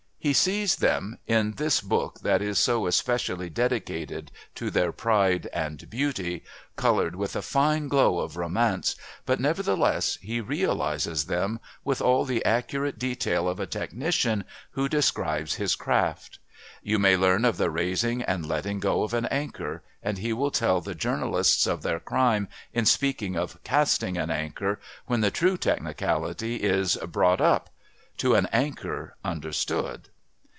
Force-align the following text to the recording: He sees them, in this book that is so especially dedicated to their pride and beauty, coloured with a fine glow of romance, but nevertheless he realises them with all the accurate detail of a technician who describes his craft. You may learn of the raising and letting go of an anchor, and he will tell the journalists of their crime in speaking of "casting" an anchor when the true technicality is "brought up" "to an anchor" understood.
He 0.23 0.33
sees 0.33 0.75
them, 0.75 1.17
in 1.25 1.53
this 1.53 1.81
book 1.81 2.19
that 2.21 2.43
is 2.43 2.59
so 2.59 2.85
especially 2.85 3.49
dedicated 3.49 4.31
to 4.53 4.69
their 4.69 4.91
pride 4.91 5.49
and 5.51 5.89
beauty, 5.89 6.43
coloured 6.75 7.15
with 7.15 7.35
a 7.35 7.41
fine 7.41 7.87
glow 7.87 8.19
of 8.19 8.37
romance, 8.37 8.95
but 9.25 9.39
nevertheless 9.39 10.19
he 10.21 10.39
realises 10.39 11.25
them 11.25 11.59
with 11.83 12.03
all 12.03 12.23
the 12.23 12.45
accurate 12.45 12.99
detail 12.99 13.49
of 13.49 13.59
a 13.59 13.65
technician 13.65 14.43
who 14.73 14.87
describes 14.87 15.55
his 15.55 15.73
craft. 15.73 16.37
You 16.83 16.99
may 16.99 17.17
learn 17.17 17.43
of 17.43 17.57
the 17.57 17.71
raising 17.71 18.21
and 18.21 18.45
letting 18.45 18.79
go 18.79 19.01
of 19.01 19.15
an 19.15 19.25
anchor, 19.25 19.81
and 20.03 20.19
he 20.19 20.33
will 20.33 20.51
tell 20.51 20.81
the 20.81 20.93
journalists 20.93 21.65
of 21.65 21.81
their 21.81 21.99
crime 21.99 22.47
in 22.73 22.85
speaking 22.85 23.35
of 23.35 23.57
"casting" 23.63 24.19
an 24.19 24.29
anchor 24.29 24.79
when 25.07 25.21
the 25.21 25.31
true 25.31 25.57
technicality 25.57 26.57
is 26.57 26.95
"brought 27.07 27.41
up" 27.41 27.71
"to 28.17 28.35
an 28.35 28.45
anchor" 28.53 29.15
understood. 29.23 30.09